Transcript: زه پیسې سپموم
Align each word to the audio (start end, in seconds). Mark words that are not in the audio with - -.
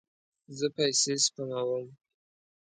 زه 0.57 0.67
پیسې 0.77 1.13
سپموم 1.25 1.85